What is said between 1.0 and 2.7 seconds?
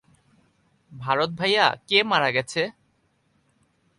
ভারত ভাইয়া, কে মারা গেছে?